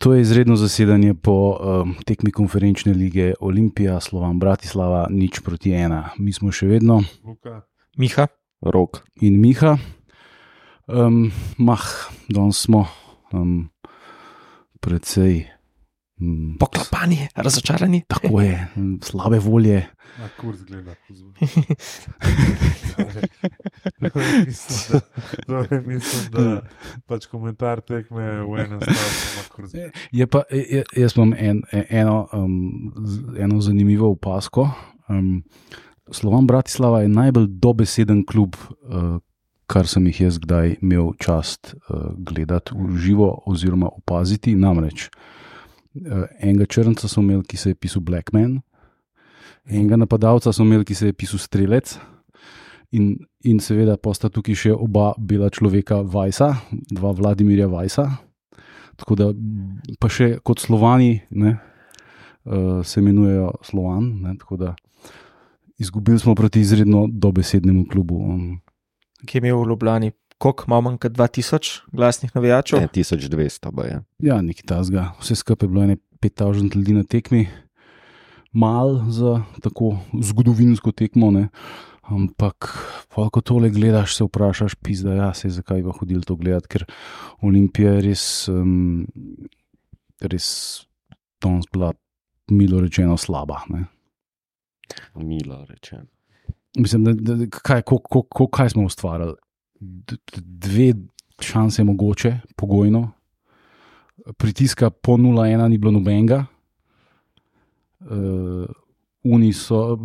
[0.00, 6.08] To je izredno zasedanje po um, tekmi konferenčne lige Olimpija, Slovan Bratislava, nič proti ena.
[6.16, 7.60] Mi smo še vedno Luka.
[8.00, 8.24] Miha,
[8.64, 9.02] Rok.
[9.20, 9.76] in Miha.
[10.88, 11.28] Um,
[11.60, 11.84] mah,
[12.32, 12.86] danes smo
[13.36, 13.68] um,
[14.80, 15.44] precej.
[16.20, 18.02] Um, poklapani, razočarani.
[18.08, 18.68] tako je,
[19.02, 19.86] slabe volje.
[20.18, 20.94] Na kurs gleda.
[24.46, 25.00] Mislim, da,
[25.46, 26.62] torej, mislim, da
[27.06, 29.62] pač komentar tekme v enem stavku.
[30.12, 30.42] Je pa,
[30.96, 32.92] jaz imam en, eno, um,
[33.38, 34.68] eno zanimivo opasko.
[35.08, 35.44] Um,
[36.10, 39.18] Slovan Bratislava je najbolj dobeseden klub, uh,
[39.66, 44.56] kar sem jih jaz kdaj imel čast uh, gledati v živo oziroma opaziti.
[44.56, 45.39] Namreč uh,
[45.94, 48.60] enega črnca so imeli, ki se je pisal Blackman,
[49.66, 51.98] enega napadalca so imeli, ki se je pisal Strelec.
[52.90, 53.12] In,
[53.46, 56.48] in seveda, pa sta tukaj še oba bela človeka, Vajsa,
[56.90, 58.08] dva Vladimirja Vajsa,
[59.00, 59.30] Tako da,
[60.00, 61.54] pa še kot slovani, ne,
[62.44, 64.10] uh, se imenujejo Slovan.
[64.26, 64.74] Ne, tako da,
[65.80, 68.20] izgubili smo proti izredno dobesednemu klubu.
[68.34, 68.42] Um,
[69.24, 72.80] ki je imel v Ljubljani, koliko malo manj kot 2000 glasnih navijačev.
[72.80, 74.00] Ne, 1200 pa je.
[74.18, 75.10] ja, nekaj tasga.
[75.20, 77.44] Vse skupaj je bilo ene 5000 ljudi na tekmi,
[78.52, 81.30] mal za tako zgodovinsko tekmo.
[81.30, 81.48] Ne.
[82.10, 82.70] Ampak,
[83.14, 86.84] pa, ko tole gledaš, se vprašaš, pizda, ja, se zakaj bi hodili to gledati, ker
[87.46, 89.04] Olimpija je res, um,
[90.20, 90.48] res
[91.42, 91.92] danes bila,
[92.50, 93.60] milo rečeno, slaba.
[93.70, 93.84] Ne.
[95.14, 96.08] Milo rečeno.
[96.78, 99.36] Mislim, da, da, kaj, ko, ko, ko, kaj smo ustvarili?
[99.80, 100.92] Dve
[101.40, 103.10] šanse mogoče, pogojno,
[104.38, 106.44] pritiska po 0-1 ni bilo nobenega.
[108.00, 108.64] Uh,
[109.24, 109.96] Uni so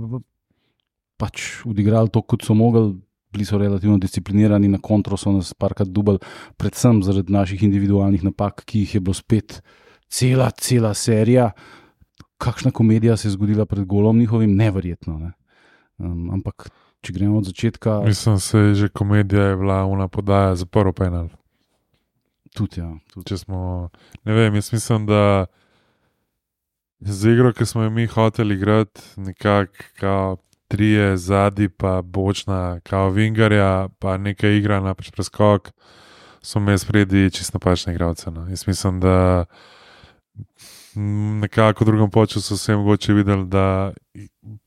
[1.16, 2.98] pač odigrali to, kot so mogli,
[3.32, 6.20] bili so relativno disciplinirani, na kontro so nas parkrat dubali,
[6.60, 9.62] predvsem zaradi naših individualnih napak, ki jih je bilo spet
[10.12, 11.52] cela, cela serija.
[12.38, 15.20] Kakšna komedija se je zgodila pred golom njihovim, neverjetno.
[15.20, 15.32] Ne?
[15.98, 16.68] Um, ampak,
[17.06, 20.94] če gremo od začetka, Mislim, se je že komedija je bila una podaja za prvi
[20.94, 21.30] penal.
[22.56, 23.28] tudi, ja, tudi.
[23.30, 23.90] Če smo,
[24.24, 25.46] ne vem, jaz mislim, da
[27.04, 30.38] z igro, ki smo jo mi hoteli igrati, nekako
[30.68, 35.70] trije zadnji, pa bočna, kao Vingarja, pa nekaj igra na pač preskok,
[36.42, 38.32] so me spredi čisto napačne igralce.
[38.32, 38.48] No.
[38.50, 39.46] Jaz mislim, da
[40.96, 43.94] nekako v drugem času so vse mogoče videli, da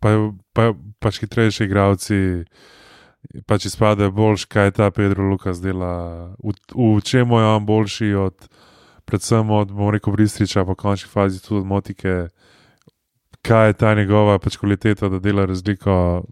[0.00, 0.09] pa,
[0.53, 2.44] pa, pač hitrejši igralci.
[3.47, 8.49] Pač izpade boljš, kaj ta Pedro Lukas dela, v, v čemu je on boljši od,
[9.05, 12.15] predvsem od, bomo rekel, Bristriča, pa v končni fazi tudi od Motike,
[13.43, 16.25] kaj je ta njegova pač kvaliteta, da dela razliko.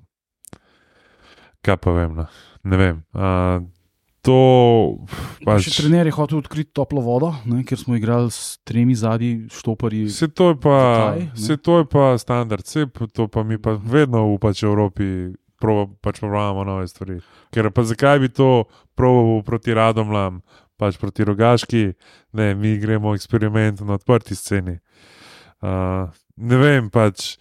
[1.67, 2.27] Kaj pa vem, no?
[2.63, 3.03] ne vem.
[3.13, 3.67] Uh,
[4.27, 4.41] to
[5.47, 5.69] Pač.
[5.69, 10.09] Če trener je hotel odkriti toplo vodo, ne, ker smo igrali s tremi zadnji štoparji.
[10.11, 10.79] Vse to pa,
[11.15, 11.29] ne?
[11.37, 15.07] vse to je pa standard, vse to pa mi pa vedno v pač Evropi
[15.63, 17.21] proba, pač probavamo nove stvari.
[17.55, 18.67] Ker pa zakaj bi to
[18.99, 20.43] proval proti Radomlam,
[20.81, 21.85] pač proti Rogaški,
[22.35, 24.81] ne, mi gremo eksperiment na odprti sceni.
[25.63, 27.37] Uh, ne vem, pač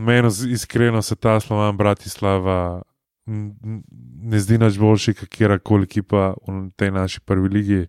[0.00, 2.80] meni iskreno se ta slovan Bratislava
[3.24, 7.82] ne zdi nič boljši, kot kjerkoli ekipa v tej naši prvi ligi.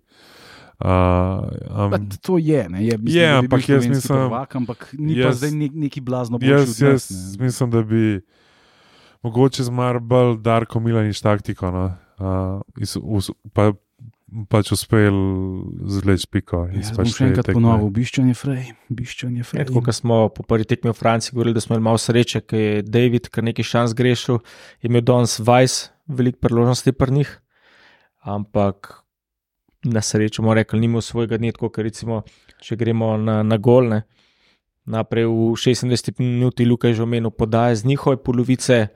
[0.76, 1.48] Uh,
[1.90, 5.14] Pa um, To je, ne, je, mislim, Je, bil ampak jaz mislim- Prvak, ampak ni
[5.14, 6.52] pa jaz- zdaj nek, neki blazno boljši.
[6.52, 7.44] Jaz, nas, jaz ne.
[7.46, 8.22] mislim, da bi
[9.22, 11.86] mogoče z mar bolj Darko Milanič taktiko, no?
[12.20, 13.72] uh, iz, us, pa,
[14.50, 15.14] pač uspel
[15.86, 16.64] zleč piko.
[16.74, 17.60] Jaz pač še enkrat tekme.
[17.62, 19.66] ponovil, biščanje frej, biščanje Ja, frej.
[19.70, 22.60] tako kot smo po prvi tekmi v Franciji govorili, da smo imeli malo sreče, ker
[22.60, 24.42] je David kar nekaj šans grešil,
[24.82, 27.32] je imel danes Vajs veliko priložnosti pri njih,
[28.24, 29.04] ampak
[29.84, 32.24] na srečo mu rekel, ni imel svojega dne, tako ker recimo,
[32.64, 34.04] če gremo na, na golne.
[34.86, 38.88] Naprej v 26 minuti Luka je že omenil podaje z njihove polovice,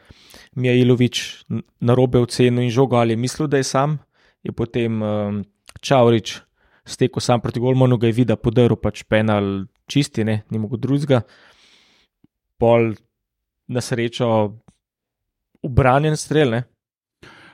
[0.58, 1.46] Mijailovič
[1.80, 4.00] na robe ocenil in žogo ali je mislil, da je sam,
[4.48, 5.42] je potem um,
[5.80, 6.40] Čavrič
[6.84, 11.22] stekel sam proti Golmanu, ga je videl, podaril pač penal čisti, ne, ni mogel drugega.
[12.58, 12.96] Pol
[13.68, 14.56] na srečo
[15.62, 16.62] ubranjen strel, ne.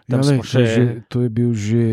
[0.06, 1.84] Ja, Tam lej, smo to, še- že, to je bil že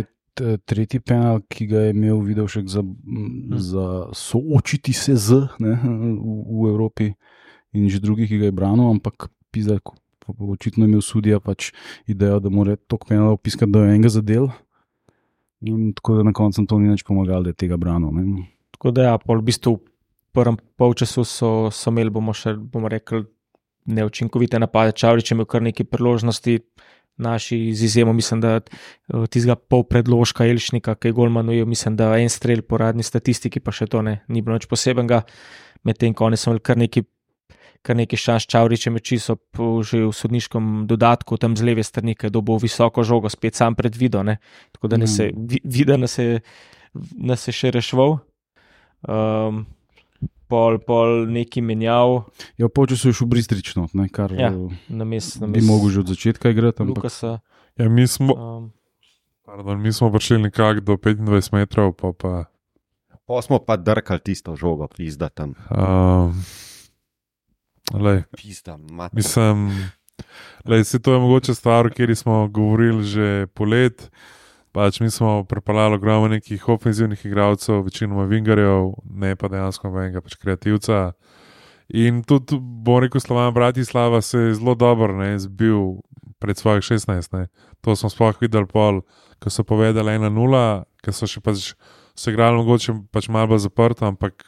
[0.65, 3.53] tretji penal, ki ga je imel Vidovšek za, Hm.
[3.53, 7.13] m, za soočiti se z ne, v, v Evropi
[7.73, 9.79] in že drugi, ki ga je branil, ampak pizda,
[10.27, 11.71] očitno je imel sudija pač
[12.05, 14.49] idejo, da mora tok penalov piskati do enega zadel.
[15.61, 18.13] In tako da na koncu to ni več pomagalo, da je tega branil.
[18.17, 18.47] Ne.
[18.77, 19.83] Tako da, ja, pol v bistvu v
[20.37, 23.27] prvem polčasu so, so imeli, bomo še bomo rekli,
[23.91, 24.95] neučinkovite napade.
[24.97, 26.61] Čavrič je imel kar nekaj priložnosti,
[27.21, 31.97] naši z izjemo, mislim, da eh, tistega pol predložka Elšnika, ki je Golman ujel, mislim,
[31.97, 35.23] da en strel po radni statistiki, pa še to ne, ni bilo nič posebenega,
[35.85, 37.05] medtem ko oni so imeli kar neki.
[37.81, 39.39] Kar nekaj šans, čavriče meči so
[39.83, 44.21] že v sodniškem dodatku, tam z leve strani, je dobil visoko žogo, spet sam predvidel.
[44.23, 44.37] Ne?
[44.73, 46.41] Tako da ne se vi- vidi, da nas je,
[47.17, 48.19] nas je še reševal.
[49.01, 49.65] Um,
[50.47, 52.29] pol, pol neki menjav,
[52.59, 56.09] Ja, polčasu je šel bristrično, ne, kar Ja, ja, na mestu bi mogel že od
[56.09, 56.83] začetka igrati.
[56.83, 57.41] Ampak, Lukasa.
[57.79, 58.73] Ja, mi, smo, Um,
[59.41, 61.17] pardon, mi smo prišli nekako do 25
[61.55, 62.45] metrov, pa pa.
[63.25, 65.55] Pa smo pa drkali tisto žogo, pizda tam.
[65.71, 66.35] Um,
[67.95, 69.13] lej, Pizda, mat.
[69.13, 69.71] mislim,
[70.65, 74.11] lej, se to je mogoče stvar, kateri smo govorili že polet.
[74.73, 80.37] Pač mi smo prepeljali ogromno nekih ofenzivnih igralcev, večinoma vingarjev, ne pa dejansko nobenega pač
[80.39, 81.13] kreativca.
[81.91, 85.99] In tudi, bom rekel, Slovan Bratislava se je zelo dobro ne, zbil
[86.39, 87.35] pred svojih 16.
[87.35, 87.49] Ne.
[87.81, 89.03] To smo sploh videli, pol,
[89.43, 90.63] ko so povedali 1-0,
[91.03, 91.73] ker so še pač
[92.15, 94.45] so igrali mogoče pač malo zaprto, ampak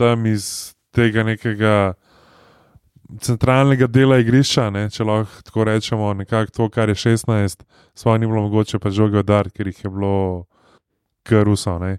[0.00, 1.94] tam iz tega nekega
[3.18, 7.64] centralnega dela igrišča, ne, če lahko tako rečemo, nekako to, kar je 16,
[7.98, 10.14] sploh ni bilo mogoče pač žoge udariti, ker jih je bilo
[11.26, 11.78] kar uso.
[11.78, 11.98] ne.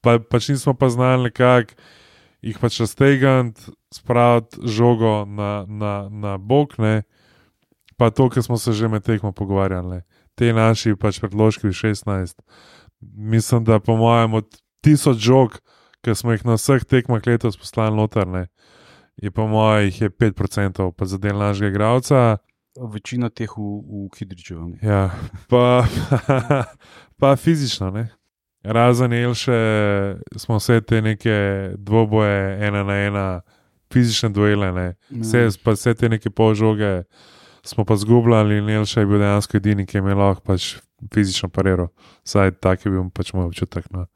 [0.00, 1.74] Pa, pač nismo pa znali nekako
[2.42, 7.02] jih pač raztegniti, spraviti žogo na, na, na bok, ne.
[7.96, 10.00] pa to, kar smo se že med tekmo pogovarjali.
[10.00, 10.02] Ne.
[10.34, 12.40] Te naši pač predložki v 16.
[13.00, 14.48] Mislim, da po mojem od
[14.80, 15.60] tisoč žog,
[16.00, 18.46] ki smo jih na vseh tekmah letos poslali noter, ne,
[19.22, 22.36] je po mojem jih je 5% pa za del našega igralca.
[22.92, 24.78] Večina teh v, v Hidričevu.
[24.82, 25.10] Ja,
[25.48, 25.84] pa,
[27.20, 27.90] pa fizično.
[27.90, 28.08] Ne?
[28.62, 29.60] Razen Elše
[30.36, 31.36] smo vse te neke
[31.76, 33.40] dvoboje, ena na ena,
[33.92, 34.94] fizične duele, ne.
[35.10, 37.02] vse, pa vse te neke polžoge
[37.64, 40.76] smo pa zgubljali in Elše je bil dejansko edini, ki je imel lahko pač
[41.12, 41.88] fizično parero.
[42.24, 43.90] Vsaj tak je bil pač moj občutek.
[43.90, 44.06] No.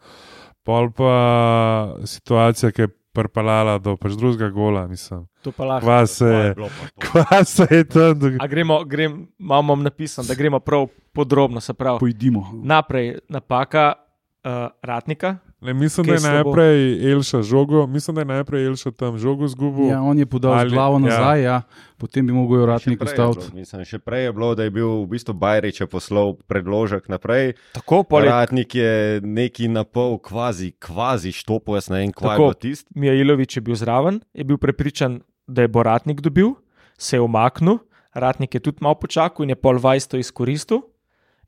[0.64, 5.24] Pol pa situacija, ki je prpalala do pač drugega gola, mislim.
[5.42, 5.86] to pa lahko.
[5.86, 6.54] Kva se,
[6.98, 8.42] kva se je tam dogajalo.
[8.44, 12.02] A gremo, grem, imamo napisano, da gremo prav podrobno, se pravi.
[12.02, 12.50] Pojdimo.
[12.64, 16.78] Naprej napaka uh, ratnika, Ne, mislim, Kaj da je najprej
[17.12, 19.86] Elša žogo, mislim, da je najprej Elša tam žogo zgubil.
[19.88, 20.98] Ja, on je podal Ali- glavo ja.
[21.00, 21.44] nazaj, ja.
[21.44, 21.62] Ja.
[21.96, 23.56] potem bi mogel uradnik Še prej je ustaviti.
[23.56, 27.54] Mislim, še prej je bilo, da je bil v bistvu Bajrič je poslal predložek naprej.
[27.72, 32.26] tako pol je Ratnik je neki na pol, kvazi, kvazi štopo, jaz ne vem, kva
[32.26, 32.42] je Tako.
[32.42, 32.90] bilo tisto.
[32.94, 36.52] Mijailovič je bil zraven, je bil prepričan, da je bo ratnik dobil,
[36.98, 37.78] se je umaknil,
[38.12, 40.84] ratnik je tudi malo počakal in je pol vajsto izkoristil,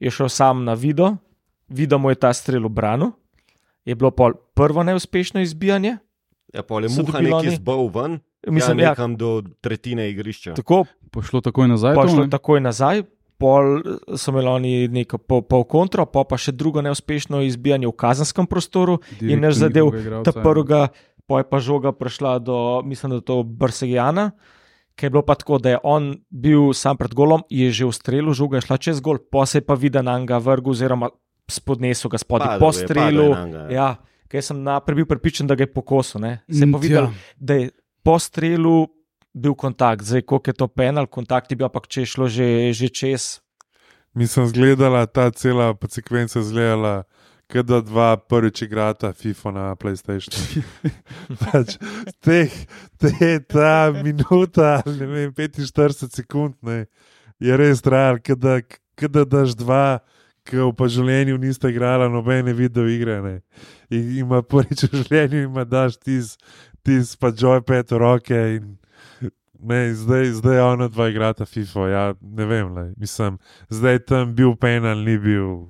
[0.00, 1.16] je šel sam na video,
[1.69, 3.12] video mu je ta strel obranil,
[3.86, 5.96] je bilo pol prvo neuspešno izbijanje.
[6.54, 10.54] Ja, pol je muha oni- zbal ven, Mislim, ja, ja, nekam do tretjine igrišča.
[10.54, 11.94] tako Pošlo takoj nazaj.
[11.94, 12.30] Pa to, je šlo ne?
[12.30, 13.02] takoj nazaj,
[13.38, 13.82] pol eh,
[14.16, 18.46] so imeli oni neko pol, pol kontro, pa pa še drugo neuspešno izbijanje v kazenskem
[18.46, 20.88] prostoru in naš Direktno zadev ta prvega,
[21.26, 24.30] pa je pa žoga prišla do, mislim, da to Brsegijana.
[24.96, 27.92] Ker je bilo pa tako, da je on bil sam pred golom, je že v
[27.92, 31.10] strelu, žoga je šla čez gol, pa se je pa videl na njega vrgu, oziroma
[31.50, 32.58] spodnesel ga spodaj.
[32.58, 33.66] Po je, strelu, je ja.
[33.70, 33.88] ja,
[34.31, 36.20] ker sem najprej bil prepričan, da ga je pokosil.
[36.20, 36.40] ne.
[36.50, 37.08] Se je Mm, pa videl,
[37.38, 37.70] da je
[38.02, 38.87] po strelu
[39.37, 42.72] bil kontakt, zdaj koliko je to penal, kontakt je bil, ampak če je šlo že,
[42.72, 43.40] že čez.
[44.16, 47.04] Mislim, zgledala ta cela sekvenca zgledala,
[47.52, 50.64] kot da dva prvič igrata FIFA na PlayStationu.
[51.44, 51.76] pač,
[52.25, 52.50] teh,
[52.96, 56.86] te, ta minuta, ne vem, 45 sekund, ne,
[57.38, 58.19] je res trajal,
[59.12, 60.00] da daš dva.
[60.46, 63.19] Ki v življenju nista igrala nobene video igre.
[63.22, 63.36] Ne.
[63.91, 66.36] In ima prvič v življenju, ima daš tis,
[66.86, 68.43] tis pa joypad v roke.
[68.58, 68.76] In,
[69.58, 71.88] ne, zdaj, zdaj ona dva igrata FIFA.
[71.91, 75.67] Ja, ne vem, le, mislim, zdaj tam bil penal, ni bil.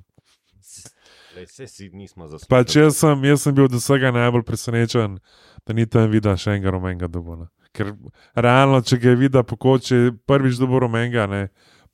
[1.37, 2.49] Vse si nismo zaslužili.
[2.49, 5.19] Pač jaz sem, jaz sem bil od vsega najbolj presenečen,
[5.65, 7.49] da ni tam videl še enega rumenega dubona.
[7.77, 7.93] Ker
[8.33, 11.43] realno, če ga je videl pokoče, prvič dobo rumenega, ne.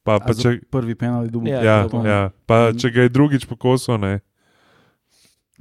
[0.03, 1.47] Pa, pa če, Prvi penal je dobil.
[1.49, 4.19] Ja, ja, ja, pa če ga je drugič pokosil, ne.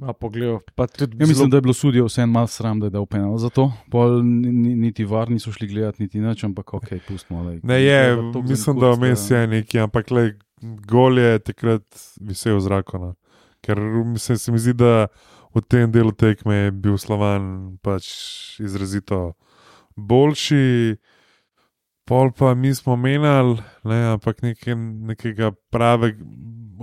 [0.01, 2.91] A pogledal, pa tudi Ja, mislim, da je bilo sudijo vseeno malo sram, da je
[2.91, 3.69] dal penal za to.
[3.87, 7.43] Pol ni- ni- niti var niso šli gledati, niti nič, ampak ok, pustimo.
[7.43, 7.59] Lej.
[7.63, 10.33] Ne, je, toliko mislim, da vmes da- je neki, ampak le,
[10.83, 11.85] gol je takrat
[12.19, 12.97] visel v zraku.
[12.97, 13.15] No.
[13.61, 15.07] Ker mislim, se mi zdi, da
[15.53, 18.03] v tem delu tekme je bil Slovan pač
[18.59, 19.33] izrazito
[19.95, 20.97] boljši.
[22.05, 26.19] Pol pa mi smo menjali, ne, ampak neke, nekega pravega,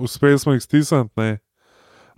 [0.00, 1.38] uspeli smo jih stisniti, ne.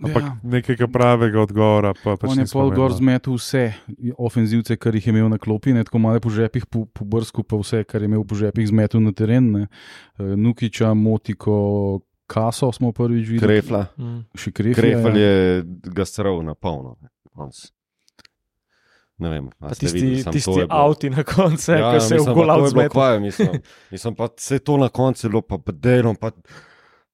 [0.03, 0.27] Ampak Ja.
[0.27, 0.37] ja.
[0.43, 2.97] nekega pravega odgovora pa pač On je pol gor no.
[2.97, 3.71] zmetel vse
[4.17, 7.43] ofenzivce, kar jih je imel na klopi, ne tako malo po žepih, po, po brsku
[7.43, 9.51] pa vse, kar je imel po žepih, zmetel na teren.
[9.51, 9.67] Ne.
[10.19, 13.47] Eh, Nukiča, Motiko, Kaso smo prvič videli.
[13.61, 13.85] Krefla.
[13.99, 14.19] Mm.
[14.33, 14.79] Še Krefla.
[14.79, 15.27] Krefel ja.
[15.27, 16.95] je ga strl na polno.
[19.23, 21.71] Ne, vem, a Pa ste tisti, videli, samo to tisti je bilo- avti na koncu,
[21.71, 22.89] ja, ki se je v mislim, pa golav to je bilo zmetel.
[22.91, 23.49] kvaje, mislim,
[23.91, 26.13] mislim pa vse to na koncu je bilo pa bedeno.
[26.15, 26.31] Pa,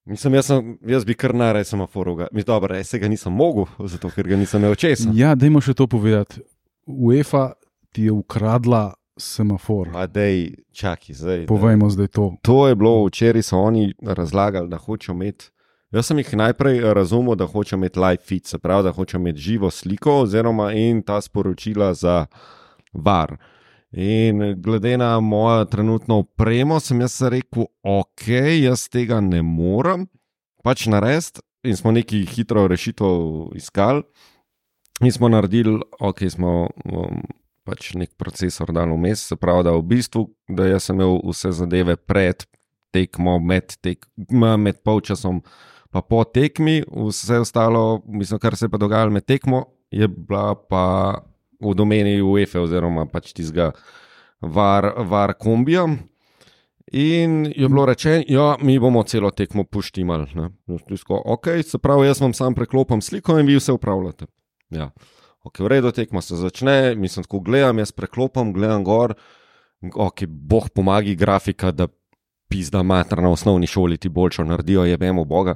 [0.06, 2.16] mislim, jaz, sem, jaz bi kar naraj semaforov.
[2.16, 5.10] ga- Mi dobro, jaz se ga nisem mogel, zato ker ga nisem imel česa.
[5.14, 6.40] Ja, dajmo še to povedati.
[6.86, 7.52] UEFA
[7.90, 9.92] ti je ukradla semafor.
[9.92, 10.36] Pa dej,
[10.72, 11.38] čakaj, zdaj.
[11.38, 12.34] da- Povejmo zdaj to.
[12.42, 15.50] To je bilo včeraj, so oni razlagali, da hočejo imeti.
[15.90, 19.38] Jaz sem jih najprej razumel, da hočejo imeti live feed, se pravi, da hočejo imeti
[19.38, 22.26] živo sliko, oziroma in ta sporočila za
[22.92, 23.36] var.
[23.92, 28.28] In glede na mojo trenutno opremo, sem jaz rekel, ok,
[28.62, 30.06] jaz tega ne morem
[30.62, 31.42] pač narediti.
[31.66, 34.02] In smo neki hitro rešitev iskali.
[35.00, 37.24] Mi smo naredili, ok, smo um,
[37.66, 41.50] pač nek procesor dal vmes, se pravi, da v bistvu, da jaz sem imel vse
[41.52, 42.46] zadeve pred
[42.94, 45.42] tekmo, med, tek, med polčasom,
[45.90, 50.54] pa po tekmi, vse ostalo, mislim, kar se je pa dogajalo med tekmo, je bila
[50.54, 50.84] pa
[51.60, 53.72] v domeni UEFA oziroma pač tistega
[54.40, 55.86] var, var kombija.
[56.92, 60.26] In je bilo rečeno, da ja, mi bomo celo tekmo puštimali.
[60.34, 60.50] ne.
[60.88, 64.26] Tako, Ok, se pravi, jaz vam sam preklopim sliko in vi vse upravljate.
[64.70, 64.90] Ja.
[65.44, 69.14] Ok, v redu, tekma se začne, mislim, ko gledam, jaz preklopim, gledam gor,
[69.94, 71.86] ok, boh pomagi grafika, da
[72.50, 75.54] pizda mater na osnovni šoli ti boljšo naredijo, jebemo Boga.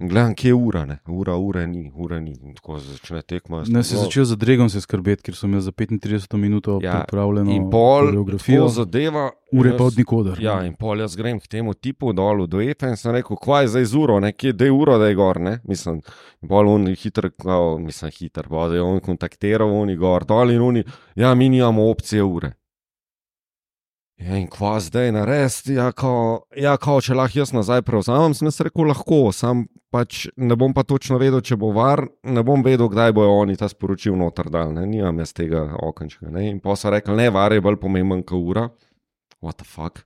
[0.00, 0.98] Gledam, kje je ura, ne?
[1.08, 2.30] ura, ure ni, ura ni.
[2.42, 3.58] In tako se začne tekma.
[3.58, 6.66] jaz Ne, si tako, začel za Dregom se skrbeti, ker so imeli za 35 minut
[6.80, 9.30] Ja, pripravljeno In pol, koreografijo, zadeva.
[9.52, 10.38] ure jaz- pa od nikoder.
[10.40, 13.66] Ja, in pol jaz grem k temu tipu dol do EFE in sem rekel, kvaj
[13.66, 15.40] zdaj z uro, nekje da je uro, da je gor.
[15.40, 15.58] Ne?
[15.64, 16.00] Mislim,
[16.40, 20.60] bolj on hiter, kao, mislim, hiter, bo, da je on kontaktiral, oni gor dol in
[20.60, 22.52] oni, ja, mi nimamo opcije ure.
[24.22, 28.50] Ja, in kva zdaj narediti, ja, kao, ja, kao, če lahko jaz nazaj prevzamem, sem
[28.62, 32.86] rekel, lahko, sam pač ne bom pa točno vedel, če bo var, ne bom vedel,
[32.92, 36.30] kdaj bojo oni ta sporočil noter dal, ne, nimam jaz tega okenčka.
[36.30, 36.46] Ne?
[36.52, 38.68] In pa so rekli, ne, var je bolj pomemben kot ura,
[39.42, 40.04] what the fuck.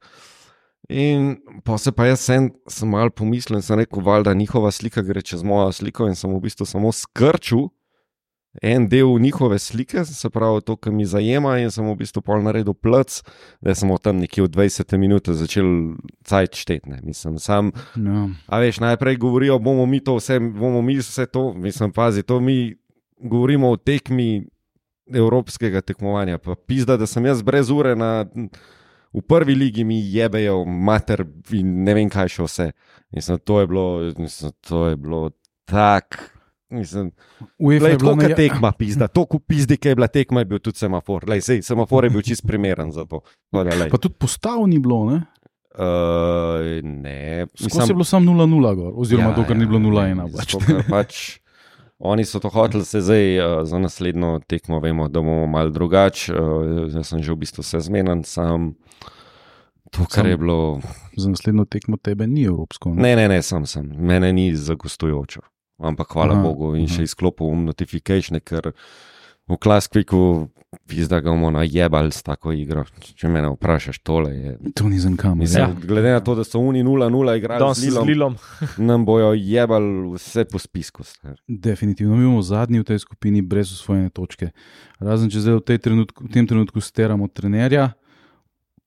[0.89, 1.35] In
[1.67, 5.21] pa se pa jaz sem, sem mal pomislil in sem rekel, valjda njihova slika gre
[5.21, 7.67] čez mojo sliko in sem v bistvu samo skrčil
[8.63, 12.43] en del njihove slike, se pravi to, kar mi zajema in sem v bistvu pol
[12.43, 13.23] naredil plc,
[13.61, 15.67] da sem od tam nekje v 20 minutah začel
[16.25, 17.01] cajt štetne.
[17.03, 18.29] Mislim, sam, Ja.
[18.47, 22.41] a veš, najprej govorijo, bomo mi to vse, bomo mi vse to, mislim, pazi, to
[22.41, 22.77] mi
[23.21, 24.45] govorimo o tekmi
[25.15, 28.27] evropskega tekmovanja, pa pizda, da sem jaz brez ure na
[29.13, 32.67] v prvi ligi mi jebejo, mater in ne vem kaj še vse.
[33.15, 33.85] Mislim, to je bilo,
[34.19, 35.31] mislim, to je bilo
[35.65, 36.36] tako.
[36.71, 37.13] Mislim,
[37.61, 40.59] lej, je bila ja- tekma, pizda, to, ko pizdi, ki je bila tekma, je bil
[40.59, 41.29] tudi semafor.
[41.29, 43.21] Lej, sej, semafor je bil čist primeren za to.
[43.51, 43.91] Tako da, lej.
[43.91, 45.23] Pa tudi postav ni bilo, ne?
[45.77, 50.15] Uh, ne, Skozi je bilo samo 0-0 gor, oziroma Ja, dokler ja, ni bilo 0-1.
[50.15, 50.55] ne, Pač.
[50.91, 51.39] pač
[51.99, 56.33] Oni so to hoteli, se zdaj uh, za naslednjo tekmo vemo, da bomo malo drugače.
[56.33, 58.75] Uh, jaz sem že v bistvu vse zmeden, sam
[59.91, 60.81] to, kar Sam- je bilo.
[61.17, 62.93] Za naslednjo tekmo tebe ni evropsko.
[62.93, 63.03] Ne?
[63.03, 65.41] Ne, ne, ne, sam sem, mene ni zagostujoče.
[65.79, 66.99] Ampak hvala Aha, Bogu in aha.
[66.99, 68.73] še izklopil um notifikation, ker
[69.47, 70.49] v Klaskviku
[70.87, 72.85] pizda ga bomo najebali s tako igro.
[73.01, 74.55] Če me vprašaš, tole je.
[74.77, 75.41] To ni za kam.
[75.47, 75.69] Ja.
[75.73, 78.37] Glede na to, da so oni 0-0 igrali Danes z z Lilom, Lilom.
[78.91, 81.05] nam bojo jebali vse po spisku.
[81.05, 81.39] stari.
[81.49, 84.51] Definitivno, mi bomo zadnji v tej skupini brez usvojene točke.
[85.01, 87.93] Razen če zdaj v, trenutku, v tem trenutku steramo trenerja,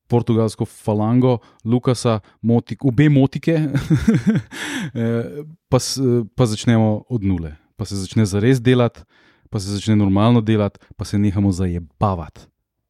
[0.10, 3.56] portugalsko falango, Lukasa, motik, obe motike,
[4.94, 5.80] eh, pa,
[6.36, 7.56] pa začnemo od nule.
[7.78, 9.06] Pa se začne zares delati,
[9.50, 12.48] pa se začne normalno delati, pa se nehamo zajebavati.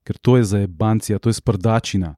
[0.08, 2.16] Ker to je zajebancija, to je sprdačina,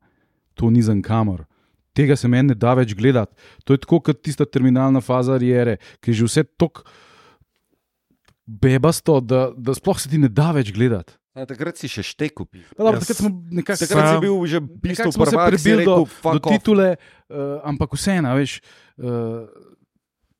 [0.54, 1.46] to ni za kamor.
[1.94, 3.36] Tega se meni ne da več gledati.
[3.66, 6.86] To je tako kot tista terminalna faza arijere, ki je že vse tako
[8.46, 11.14] bebasto, da, da sploh se ti ne da več gledati.
[11.32, 12.44] Ja, takrat si še štekel.
[12.44, 14.60] Pa Dobro, Jaz- takrat smo nekako Takrat si Sam- bil že
[15.08, 16.88] se prvak, si do, rekel, do "Fuck off." titule,
[17.30, 18.60] uh, ampak vseeno, veš.
[18.98, 19.48] Uh,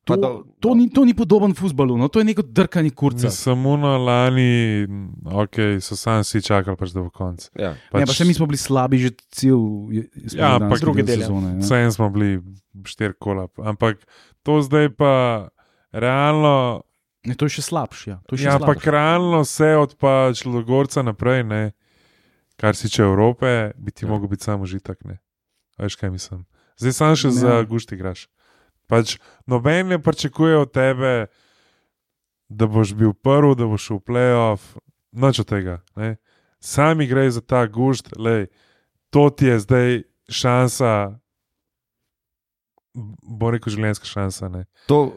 [0.02, 2.10] To, do- to, ni, to ni podoben futbalu, no?
[2.10, 3.30] to je neko drkanje kurca.
[3.30, 4.82] Samo na lani,
[5.22, 7.46] ok, so sami vsi čakali, pač, da bo konc.
[7.54, 7.78] Ja.
[7.86, 9.62] Pač, ne, pa še mi smo bili slabi že cel
[10.34, 11.22] Ja, ampak spomladanski drugi del del, ja.
[11.22, 11.50] sezone.
[11.54, 11.62] ne.
[11.62, 12.30] Vseeno smo bili
[12.82, 13.46] štiri kola.
[13.56, 14.02] Ampak
[14.42, 15.12] to zdaj pa
[15.92, 16.82] realno.
[17.24, 18.06] Ne, to je še slabše.
[18.08, 18.18] Ja.
[18.26, 21.62] Še Ja, ampak realno vse od pa Člogorca naprej, ne,
[22.56, 24.10] kar se tiče Evrope, bi ti Ja.
[24.10, 25.04] mogel biti samo užitek.
[25.04, 25.20] Ne.
[25.78, 26.42] Veš kaj mislim.
[26.76, 27.38] Zdaj sam še Ne.
[27.38, 28.26] za gušti igraš.
[28.86, 31.26] Pač noben ne pričakuje od tebe,
[32.48, 34.62] da boš bil prvi, da boš šel v playoff,
[35.12, 35.78] noč od tega.
[35.94, 36.18] Ne?
[36.58, 38.50] Sami gre za ta gušt, lej,
[39.08, 39.88] to ti je zdaj
[40.28, 41.16] šansa,
[43.22, 44.48] bo rekel, življenjska šansa.
[44.48, 44.66] Ne?
[44.86, 45.14] To,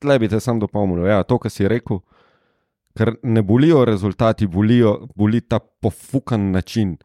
[0.00, 1.06] tle bi te sam dopolnil.
[1.06, 2.00] Ja, to, kar si rekel,
[2.96, 6.96] ker ne bolijo rezultati, bolijo, boli ta pofukan način.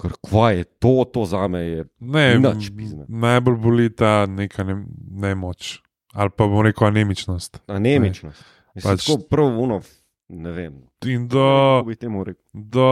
[0.00, 1.84] Ker kva je to, to za me je.
[2.00, 2.72] Ne, Nič
[3.08, 4.80] najbolj boli ta neka ne,
[5.10, 5.80] nemoč
[6.12, 7.60] ali pa bomo rekel anemičnost.
[7.66, 8.44] Anemičnost.
[8.74, 9.80] Pač, Pač- tako prav uno,
[10.28, 10.74] ne vem.
[11.06, 11.84] In do,
[12.52, 12.88] do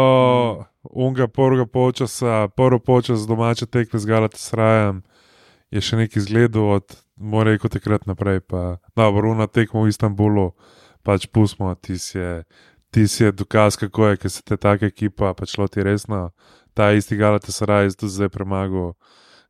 [0.83, 5.03] unga prvega počasa, prvo počas domače tekme z Galatasarajem,
[5.71, 8.41] je še nekaj izgledal od, mora rekel, takrat naprej.
[8.41, 10.53] Pa, dobro, una tekmo v Istanbulu,
[11.03, 12.45] pač pustimo, ti si je,
[12.91, 16.31] ti si je dokaz, kako je, ker se te take ekipa pač loti resno.
[16.75, 18.95] Ta isti Galatasaraj je tudi zdaj premagal.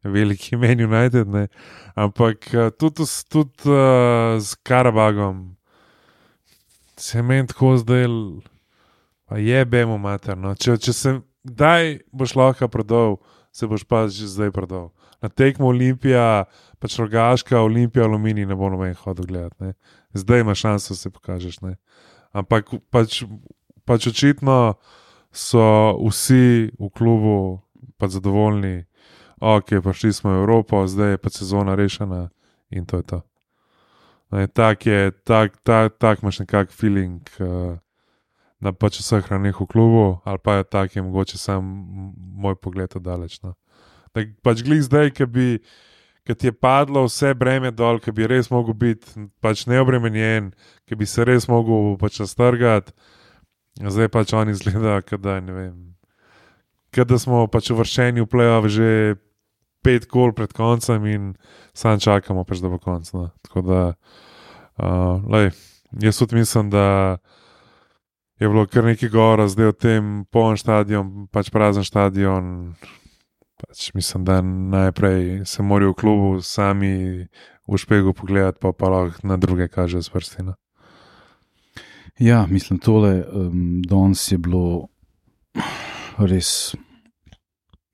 [0.05, 1.49] Veliki meni United, ne.
[1.95, 5.59] ampak eh, tudi, tudi uh, z Karabagom
[6.99, 8.07] se meni tako zdaj,
[9.25, 10.55] pa je bemo materno.
[10.55, 11.15] Če, če se
[11.47, 13.19] kdaj boš lahko prodal,
[13.53, 14.91] se boš pa že zdaj prodal.
[15.23, 16.45] Na tekmo Olimpija,
[16.79, 19.57] pač rogaška, Olimpija, Aluminij ne bo noben hodil gledati.
[19.65, 19.73] Ne.
[20.15, 21.61] Zdaj imaš šanso, da se pokažeš.
[21.61, 21.77] Ne.
[22.33, 23.23] Ampak pač,
[23.85, 24.79] pač očitno
[25.33, 27.39] so vsi v klubu
[27.99, 28.85] pač zadovoljni,
[29.41, 32.29] ok, prišli smo v Evropo, zdaj je pa sezona rešena
[32.71, 33.21] in to je to.
[34.31, 37.25] Ne, tak je, tak, tak, tak imaš nekak feeling.
[37.41, 37.79] Uh,
[38.59, 41.63] na pač vseh hranih v klubu, ali pa je tak, je mogoče sam
[42.35, 43.39] moj pogled oddaleč.
[43.43, 43.55] No.
[44.15, 45.51] Da pač glej zdaj, ki bi.
[46.29, 50.51] Ker ti je padlo vse breme dol, ki bi res mogel biti pač neobremenjen,
[50.85, 52.93] ki bi se res mogel pač nastrgati,
[53.81, 55.79] zdaj pač oni izgledajo, da ne vem.
[56.93, 59.17] Ker smo pač uvrščeni v play-off že
[59.85, 61.33] pet kol pred koncem in
[61.73, 63.09] sam čakamo, pač, da bo konc.
[63.15, 63.31] No.
[63.47, 63.83] Tako da,
[64.77, 65.53] uh, lej,
[66.03, 67.19] jaz tudi mislim, da
[68.39, 72.75] je bilo kar nekaj govora zdaj o tem poln stadion, pač prazen stadion.
[73.59, 77.27] Pač mislim, da najprej se morajo v klubu sami
[77.69, 80.55] v špegu pogledati, pa pa lahko na druge kaže z vrstina.
[82.19, 84.89] Ja, mislim, tole um, danes je bilo
[86.19, 86.75] res.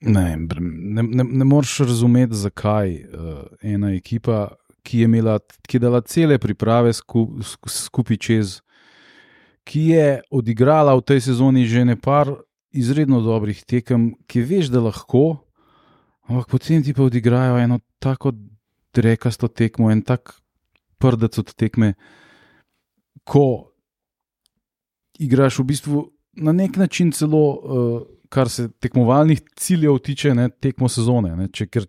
[0.01, 5.81] Ne, ne, ne, ne moreš razumeti, zakaj uh, ena ekipa, ki je, imela, ki je
[5.81, 8.59] dala cele priprave sku, sku, skupaj čez,
[9.65, 12.37] ki je odigrala v tej sezoni že nekaj
[12.75, 15.44] izredno dobrih tekem, ki veš, da lahko,
[16.29, 18.33] ampak potem ti pa odigrajo eno tako
[18.95, 20.35] drekasto tekmo, en tak
[20.99, 21.95] prdec od tekme,
[23.25, 23.75] ko
[25.19, 26.05] igraš v bistvu
[26.37, 31.35] na nek način celo, uh, kar se tekmovalnih ciljev tiče, ne, tekmo sezone.
[31.37, 31.87] Ne, če, ker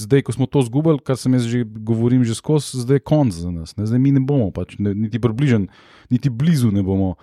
[0.00, 3.34] zdaj, ko smo to zgubili, kar sem jaz že govorim, že skozi, zdaj je konc
[3.34, 3.76] za nas.
[3.78, 5.68] Ne, zdaj mi ne bomo, pač, ne, niti približen,
[6.10, 7.14] niti blizu ne bomo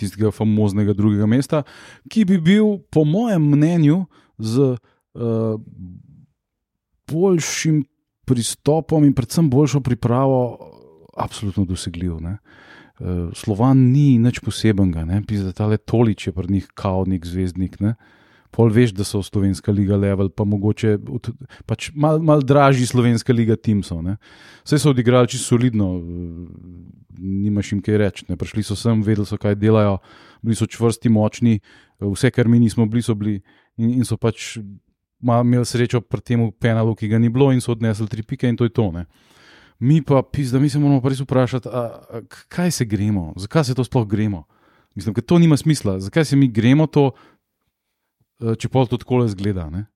[0.00, 1.62] tistega famoznega drugega mesta,
[2.10, 4.04] ki bi bil, po mojem mnenju,
[4.38, 4.74] z
[5.14, 5.60] uh,
[7.10, 7.84] boljšim
[8.24, 10.70] pristopom in predvsem boljšo pripravo,
[11.16, 12.20] absolutno dosegljiv.
[12.20, 12.38] Ne.
[12.98, 17.80] Uh, Slovan ni nič posebenega, pisa, da tale tolič je pri njih kaodnik, zvezdnik.
[17.80, 17.94] Ne?
[18.54, 21.32] Pol veš, da so slovenska liga level, pa mogoče od-
[21.66, 24.04] pač mal, mal dražji slovenska liga Timsov.
[24.62, 26.02] Vse so odigrali čisto solidno, eh,
[27.18, 28.24] nimaš jim kaj reči.
[28.28, 28.36] ne.
[28.36, 29.98] Prišli so sem, vedeli so, kaj delajo,
[30.42, 31.60] bili so čvrsti, močni,
[31.98, 33.42] vse, kar mi nismo bili, so bili
[33.76, 34.58] in, in so pač
[35.22, 38.56] imeli srečo pri tem penalu, ki ga ni bilo in so odnesli tri pike in
[38.56, 38.90] to je to.
[38.92, 39.06] Ne.
[39.78, 43.64] Mi pa, pizda, mi se moramo pa res vprašati, a, a, kaj se gremo, zakaj
[43.64, 44.44] se to sploh gremo.
[44.94, 45.98] Mislim, da to nima smisla.
[46.00, 47.10] Zakaj se mi gremo to,
[48.40, 49.66] eh, če pol to tako zgleda?
[49.70, 49.86] Ne?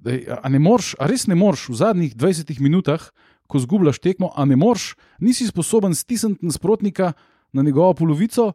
[0.00, 3.10] Dej, a, ne moreš, a res ne moreš v zadnjih 20 minutah,
[3.50, 7.12] ko zgubljaš tekmo, a ne moreš, nisi sposoben stisniti nasprotnika
[7.52, 8.52] na njegovo polovico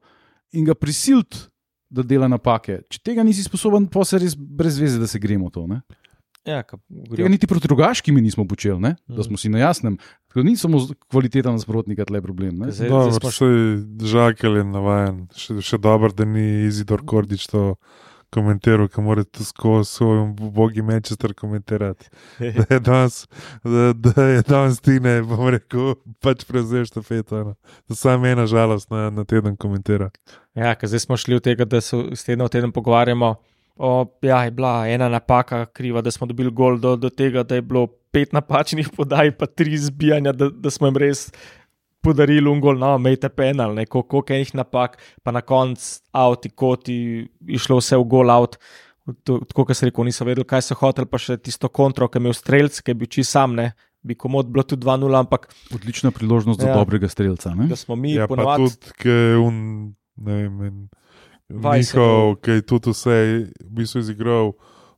[0.56, 1.52] in ga prisiliti,
[1.88, 2.82] da dela napake.
[2.88, 5.66] Če tega nisi sposoben, pa se res brez veze, da se gremo to.
[5.66, 5.82] Ne?
[6.44, 6.78] Ja, ka,
[7.10, 8.96] Tega niti proti drugaški mi nismo počeli, ne?
[9.08, 9.22] da Mhm.
[9.24, 9.98] smo si na jasnem.
[10.28, 12.58] Tako da Ni samo kvaliteta nasprotnika tle problem.
[12.58, 12.70] ne.
[12.70, 13.48] Zdaj- Dobro, smo še
[14.04, 17.76] žakelj je navajen, še, še dobro, da ni Izidor Kordič to
[18.36, 22.10] komentiral, ki mora to skozi svoj bogi Manchester komentirati.
[22.40, 23.22] Da je danes,
[23.64, 27.44] da, da je danes ti ne, bom rekel, pač prevzeš štafeto.
[27.44, 27.56] no.
[27.90, 30.12] Da sam ena žalost na, na teden komentira.
[30.56, 33.36] Ja, ker zdaj smo šli od tega, da se iz tedna v teden pogovarjamo.
[33.76, 37.60] O, ja, je bila ena napaka kriva, da smo dobili gol, do, do tega, da
[37.60, 41.28] je bilo pet napačnih podaj, pa tri zbijanja, da, da smo jim res
[42.06, 46.98] podarili un gol, no, mejte penal, neko koliko enih napak, pa na koncu avti, koti,
[47.50, 48.60] išlo vse v gol out.
[49.24, 52.24] Tako kot se rekel, niso vedeli, kaj so hoteli, pa še tisto kontro, ki je
[52.24, 53.68] imel streljc, ki je bil čisto sam, ne,
[54.02, 56.76] bi komod bilo tudi 2-0, ampak Odlična priložnost za Ja.
[56.76, 57.54] dobrega streljca.
[57.54, 57.68] ne?
[57.68, 58.70] da smo mi Ja, pa ponovadi.
[58.72, 59.56] tudi, ki je un,
[60.18, 60.90] ne vem, en-
[61.48, 63.16] Vajs je Njihov, ki je tudi vse
[63.60, 64.54] v bistvu izigral,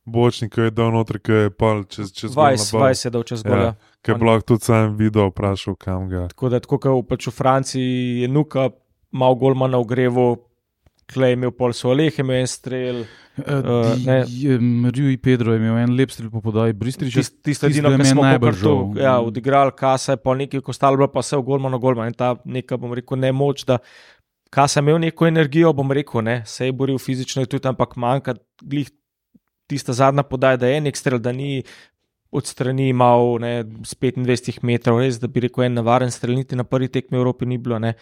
[0.07, 2.85] bočnik, ki je dal noter, ki je pal čez, čez Vajs, na bal.
[2.87, 3.59] Vajs je dal čez gol.
[3.59, 3.63] Ja.
[3.65, 3.75] Ja.
[4.01, 6.25] Ki je On- lahko tudi sam videl, vprašal, kam ga.
[6.31, 7.93] Tako da, tako kot pač v Franciji
[8.23, 8.69] je Nuka,
[9.11, 10.37] malo golma na ogrevu,
[11.07, 13.03] klej imel pol so Oleh, imel en strel.
[13.37, 13.93] Uh.
[14.91, 17.13] Rju in Pedro je imel en lep strel po podaji, Bristrič.
[17.13, 19.03] Tist- Tisto tisto edino, je kar meni smo najbolj kakor to, žal.
[19.03, 22.07] ja, odigrali, kasa je pa nekaj, ko stalo pa vse v golmano golma.
[22.07, 23.77] In ta neka, bom rekel, ne moč, da
[24.49, 27.95] kasa je imel neko energijo, bom rekel, ne, se je boril fizično, je tudi, ampak
[27.95, 28.89] manjka glih
[29.67, 31.63] tista zadnja podaja, da je nek strel, da ni
[32.31, 33.51] od strani imel ne,
[33.87, 37.21] z 25 metrov, res, da bi rekel, en navaren strel, niti na prvi tekmi v
[37.21, 37.79] Evropi ni bilo.
[37.79, 37.93] Ne.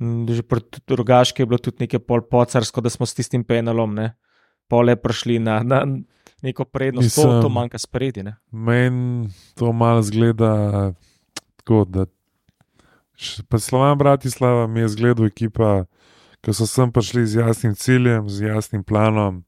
[0.00, 4.12] Že proti Rogaški je bilo tudi nekaj pol pocarsko, da smo s tistim penalom, ne,
[4.68, 5.82] pole prišli na, na
[6.42, 8.24] neko prednost, to, Mislim- to manjka spredi.
[8.50, 10.92] Meni to malo zgleda
[11.56, 12.06] tako, da
[13.48, 15.84] pa Slovan Bratislava mi je zgledal ekipa,
[16.40, 19.42] ki so sem prišli z jasnim ciljem, z jasnim planom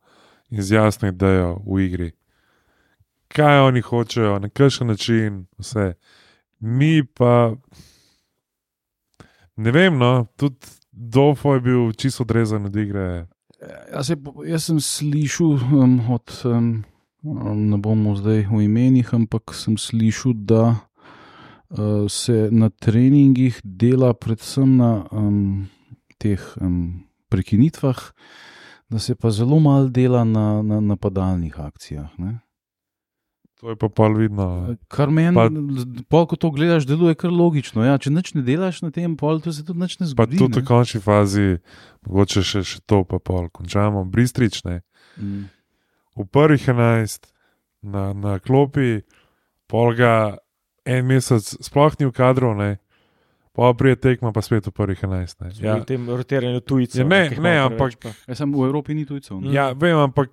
[0.50, 2.10] in z jasno idejo v igri.
[3.30, 5.94] Kaj oni hočejo, na kakšen način, vse.
[6.60, 7.54] Mi pa,
[9.56, 13.26] ne vem, no, tudi Dofo je bil čisto odrezan od igre.
[13.92, 16.84] Jaz, se, jaz sem slišal um, od, um,
[17.70, 24.76] ne bomo zdaj v imenih, ampak sem slišal, da uh, se na treningih dela predvsem
[24.76, 25.68] na um,
[26.18, 28.00] teh um, prekinitvah,
[28.90, 32.10] da se pa zelo malo dela na, na napadalnih akcijah.
[32.18, 32.40] Ne?
[33.56, 34.74] To je pa pol vidno.
[34.88, 35.52] Kar meni, Pa-
[36.08, 37.84] pol, ko to gledaš, deluje kar logično.
[37.84, 40.38] Ja, če nič ne delaš na tem, pol, to se tudi nič ne Pa zgodi.
[40.38, 40.62] tudi ne.
[40.62, 41.48] v končni fazi,
[42.02, 43.48] mogoče še, še to, pa pol.
[43.48, 44.80] Končamo, bristrične.
[45.16, 45.50] Mm.
[46.16, 47.28] V prvih 11
[47.82, 49.04] na, na klopi,
[49.68, 50.40] pol ga
[50.82, 52.80] en mesec, sploh ni v kadru, ne.
[53.52, 55.40] Pa prije tekma, pa spet v prvih 11.
[55.42, 55.50] Ne.
[55.58, 55.74] Ja.
[55.82, 57.02] V tem rotiranju tujcev.
[57.02, 58.08] Ja, ne, ne, ampak- preveč, pa.
[58.30, 59.40] Ja, sem v Evropi ni tujcev.
[59.42, 59.50] ne.
[59.52, 60.30] ja, vem, ampak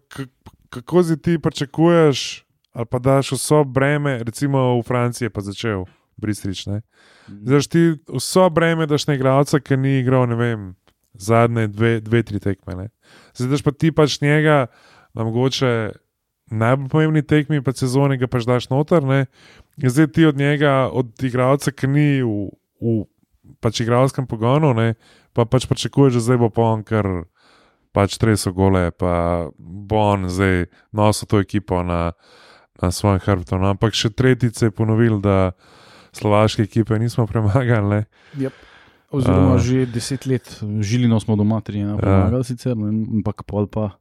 [0.70, 5.86] kako si ti pričakuješ, ali pa daš vso breme, recimo v Franciji je pa začel
[6.18, 6.66] bristrič.
[6.70, 6.82] Ne.
[7.28, 10.76] Zdaj, ti vso breme daš na igralca, ki ni igral, ne vem,
[11.14, 12.76] zadnje dve, dve tri tekme.
[12.76, 12.88] Ne.
[13.34, 14.68] Zdaj, daš pa ti pač njega,
[15.14, 15.92] da mogoče
[16.54, 19.04] najbolj pomembni tekmi pa sezone ga pač daš noter.
[19.04, 19.26] Ne.
[19.82, 22.50] In zdaj ti od njega, od igralca, ki ni v,
[22.82, 23.06] v
[23.64, 24.96] pač igralskem pogonu, ne,
[25.34, 27.28] pa pač pričakuješ, da zdaj bo pa on kar.
[27.96, 32.12] Pač treso gole, pa bo on zdaj nosil to ekipo na,
[32.78, 33.58] na svojem hrbtu.
[33.58, 35.56] No, ampak še tretjič se je ponovil, da
[36.14, 38.04] slovaške ekipe nismo premagali.
[38.38, 38.52] Ne?
[39.08, 39.62] Oziroma, A.
[39.64, 40.46] že deset let,
[40.84, 43.96] žilino smo doma, tri ena, pomagali sicer, ne, ampak pol pa.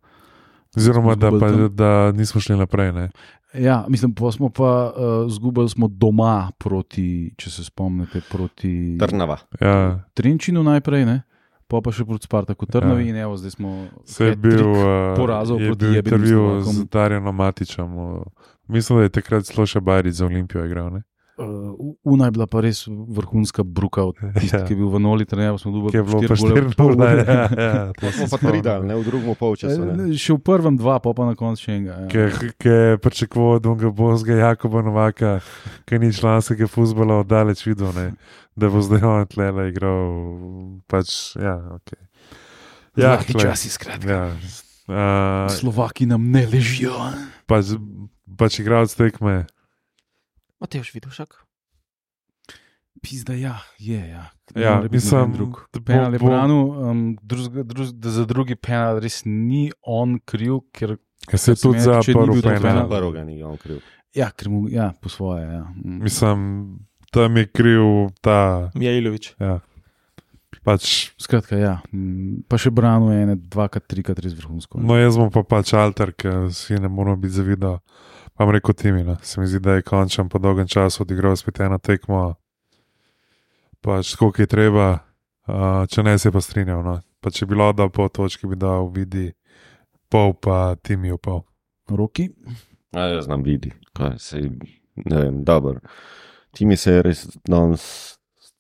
[0.77, 2.93] Oziroma, da, pa, da nismo šli naprej.
[2.93, 3.11] Ne?
[3.55, 9.39] Ja, mislim, pa smo pa uh, zgubili smo doma proti, če se spomnite, proti Trnava.
[9.61, 11.23] Ja, Trenčinu najprej, ne?
[11.67, 13.11] pa pa še proti Spartaku Trnovi Ja.
[13.11, 13.89] in evo, zdaj smo.
[14.05, 17.91] se bil, uh, porazov je proti bil jebenim intervju z Darjanom Matičem.
[18.69, 20.93] Mislim, da je takrat celo še Bajric za Olimpijo igral.
[20.93, 21.03] Ne?
[21.37, 24.67] Uh, Una je bila pa res vrhunska bruka, od tistega, Ja.
[24.67, 27.11] ki je bil v Noli, trener, smo Ki je bilo štiri pa 4 pol gole.
[27.13, 27.25] ure.
[27.29, 29.85] Ja, ja, to Smo pa tri dal, ne v drugem polčasu.
[29.85, 30.09] ne.
[30.09, 32.09] Eh, Še v prvem dva, pa pa na koncu še enega.
[32.09, 32.33] Ja.
[32.57, 35.45] Ki je pričakoval, da ga bo zga Jakoba Novaka,
[35.85, 38.07] ki ni članskega futbola oddaleč videl, ne?
[38.57, 40.09] da bo zdaj on tlele igral.
[40.89, 42.01] Pač, ja, okay.
[42.97, 44.09] ja, časi, skratka.
[44.09, 44.33] Ja,
[44.89, 46.97] uh, Slovaki nam ne ležijo.
[47.45, 47.77] pač,
[48.25, 49.45] pač igralec tekme.
[50.61, 51.35] Mateoš Vidušak.
[53.03, 54.09] Pizda, ja, je.
[54.09, 54.25] Ja.
[54.57, 55.69] Ja, mislim, drug.
[55.73, 60.19] da bo- Penal je branil, um, drugega, drug, da za drugi penal res ni on
[60.21, 62.61] kriv, ker, Ja, se je tudi za to penal.
[62.61, 62.89] penal.
[62.89, 63.81] Prvo ga ni on kriv.
[64.15, 65.45] ja, ker mu, ja, po svoje.
[65.45, 65.65] Ja.
[65.77, 66.03] Mm.
[66.03, 66.39] Mislim,
[67.11, 67.83] tam je kriv
[68.21, 68.71] ta.
[68.75, 69.35] Mijailovič.
[69.39, 69.61] Ja.
[70.65, 71.79] Pač, Skratka, ja.
[71.93, 74.81] Mm, Pa še branil je ene, dvakrat, trikrat res vrhunsko.
[74.81, 77.79] no, jaz bom pa pač alter, ker si ne moramo biti zavidal.
[78.37, 81.61] Pa vam rekel Timina, se mi zdi, da je končan po dolgem času odigral spet
[81.61, 82.35] eno tekmo.
[83.81, 84.89] Pač, koliko je treba,
[85.49, 86.83] uh, če ne se je pa strinjal.
[86.85, 86.99] No.
[87.21, 89.31] Pa če bi bilo, da po točki bi dal vidi
[90.13, 91.41] pol, pa Timijo pol.
[91.89, 92.29] Roki.
[92.93, 94.43] A jaz znam vidi, kaj se
[95.05, 95.81] ne vem, dobro.
[96.53, 97.85] Ti mi se je res danes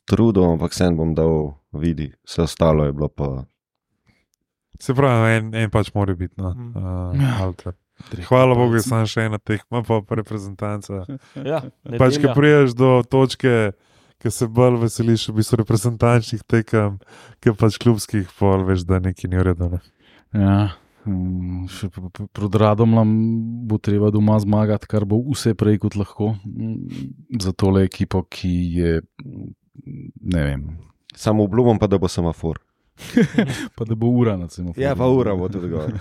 [0.08, 3.44] trudil, ampak sem bom dal vidi, vse ostalo je bilo pa.
[4.80, 6.34] Se pravi, en, en pač mora biti.
[6.40, 6.52] No.
[6.54, 6.72] Mm.
[6.76, 7.76] Uh, alter.
[8.22, 11.04] Hvala Bogu, da sem še ena tekma, pa reprezentanca.
[11.42, 12.35] Ja, Pač, ko nedelja.
[12.35, 13.72] priješ do točke,
[14.18, 16.98] ki se bolj veseliš, v bistvu reprezentančnih tekem,
[17.40, 19.68] ki pač klubskih, pol veš, da nekaj ni uredno.
[19.70, 19.80] Ne?
[20.32, 20.59] Ja.
[21.06, 23.11] Um, še p- p- Proti Radomljam
[23.62, 26.32] bo treba doma zmagati, kar bo vse prej kot lahko.
[26.42, 29.52] Mm, Za tole ekipo, ki je, mm,
[30.26, 30.64] ne vem,
[31.14, 32.59] Samo obljubim pa, da bo semafor.
[33.76, 34.72] pa da bo ura na cemo.
[34.76, 35.92] Ja, pa ura bo tudi gor.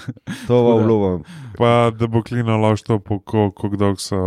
[0.47, 1.23] To pa obljubim.
[1.57, 4.19] Pa da bo klino lošto, kako dolgo so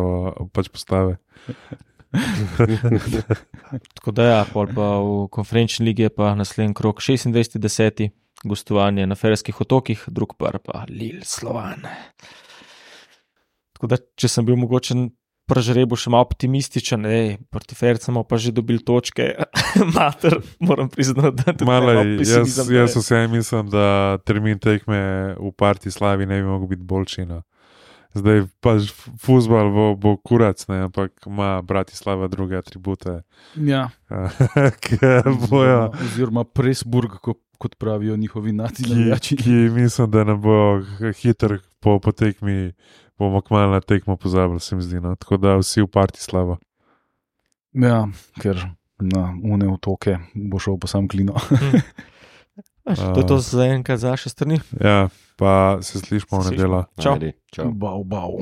[0.53, 1.17] pač postave.
[3.95, 8.09] Tako da, ja, pol pa v konferenčni ligi je pa naslednji krok 26.10.
[8.45, 11.85] gostovanje na Ferskih otokih, drug par pa Lil Slovan.
[13.77, 14.95] Tako da, če sem bil mogoče
[15.49, 19.33] pri žrebu še malo optimističen, ej, proti Fercem smo pa že dobili točke,
[19.97, 25.01] mater, moram priznati, da tudi Malo, jaz, jaz vseeno mislim, da termin tekme
[25.35, 27.25] v Parti Slavi ne bi mogel biti boljši.
[27.27, 27.43] No.
[28.17, 28.89] Zdaj pač
[29.21, 33.21] futbol bo, bo kurac, ne, ampak ima Bratislava druge atribute,
[33.57, 33.89] Ja,
[34.83, 34.97] ki
[35.49, 35.93] bojo.
[35.93, 39.37] oziroma Presburg, ko, kot pravijo njihovi Ki, nacijači.
[39.37, 40.81] ki mislim, da ne bo
[41.21, 42.73] hiter po, po tekmi,
[43.19, 45.01] bomo kmalo na tekmo pozabili, se mi zdi.
[45.01, 45.17] No.
[45.17, 46.59] Tako da vsi v Parti Slava.
[47.73, 48.09] Ja,
[48.41, 48.63] ker
[48.99, 51.37] na une otoke bo šel pa sam klino.
[52.97, 54.61] To je to za enkrat za naše strani.
[54.81, 56.85] Ja, pa se slišimo v nedeljo.
[56.97, 57.21] Čau.
[57.53, 57.71] Čau.
[57.73, 58.41] Bau, bau.